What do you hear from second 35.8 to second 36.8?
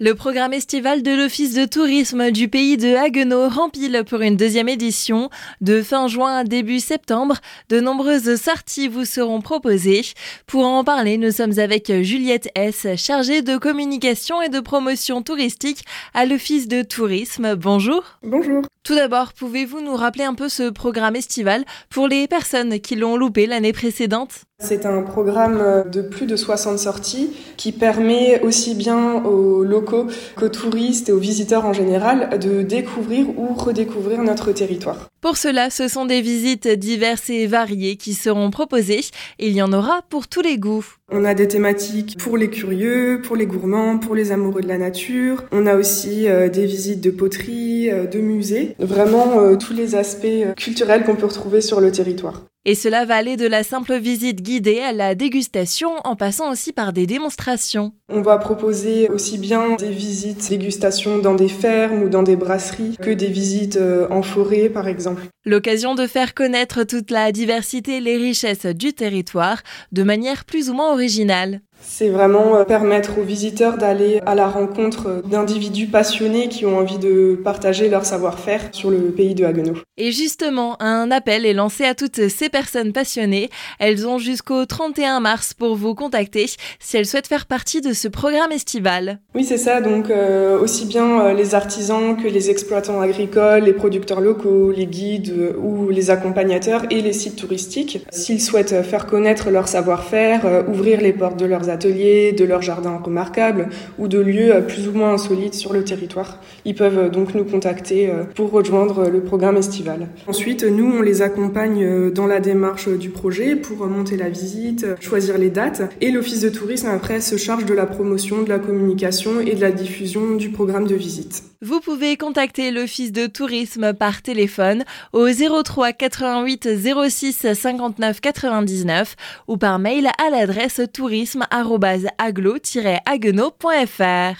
sont des visites